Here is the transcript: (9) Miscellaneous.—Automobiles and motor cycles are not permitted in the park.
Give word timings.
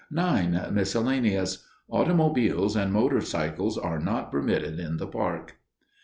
(9) 0.09 0.69
Miscellaneous.—Automobiles 0.73 2.75
and 2.75 2.91
motor 2.91 3.21
cycles 3.21 3.77
are 3.77 3.99
not 3.99 4.31
permitted 4.31 4.79
in 4.79 4.97
the 4.97 5.05
park. 5.05 5.57